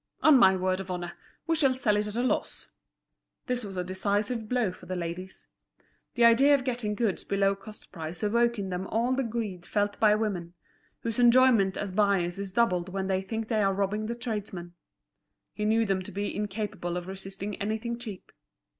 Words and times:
On 0.23 0.35
my 0.35 0.55
word 0.57 0.79
of 0.79 0.89
honour, 0.89 1.11
we 1.45 1.55
shall 1.55 1.75
sell 1.75 1.95
it 1.95 2.07
at 2.07 2.15
a 2.15 2.23
loss." 2.23 2.69
This 3.45 3.63
was 3.63 3.77
a 3.77 3.83
decisive 3.83 4.49
blow 4.49 4.71
for 4.71 4.87
the 4.87 4.95
ladies. 4.95 5.45
The 6.15 6.25
idea 6.25 6.55
of 6.55 6.63
getting 6.63 6.95
goods 6.95 7.23
below 7.23 7.55
cost 7.55 7.91
price 7.91 8.23
awoke 8.23 8.57
in 8.57 8.69
them 8.69 8.87
all 8.87 9.13
the 9.13 9.21
greed 9.21 9.63
felt 9.63 9.99
by 9.99 10.15
women, 10.15 10.55
whose 11.01 11.19
enjoyment 11.19 11.77
as 11.77 11.91
buyers 11.91 12.39
is 12.39 12.51
doubled 12.51 12.89
when 12.89 13.05
they 13.05 13.21
think 13.21 13.47
they 13.47 13.61
are 13.61 13.75
robbing 13.75 14.07
the 14.07 14.15
tradesman. 14.15 14.73
He 15.53 15.65
knew 15.65 15.85
them 15.85 16.01
to 16.01 16.11
be 16.11 16.35
incapable 16.35 16.97
of 16.97 17.05
resisting 17.07 17.55
anything 17.61 17.99
cheap. 17.99 18.31